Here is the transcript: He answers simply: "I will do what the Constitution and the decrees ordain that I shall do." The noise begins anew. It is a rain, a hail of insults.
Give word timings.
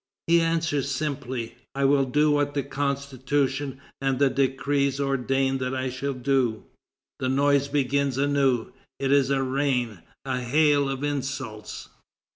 He 0.25 0.41
answers 0.41 0.89
simply: 0.89 1.53
"I 1.75 1.85
will 1.85 2.05
do 2.05 2.31
what 2.31 2.55
the 2.55 2.63
Constitution 2.63 3.79
and 4.01 4.17
the 4.17 4.31
decrees 4.31 4.99
ordain 4.99 5.59
that 5.59 5.75
I 5.75 5.91
shall 5.91 6.15
do." 6.15 6.63
The 7.19 7.29
noise 7.29 7.67
begins 7.67 8.17
anew. 8.17 8.73
It 8.97 9.11
is 9.11 9.29
a 9.29 9.43
rain, 9.43 9.99
a 10.25 10.39
hail 10.39 10.89
of 10.89 11.03
insults. 11.03 11.89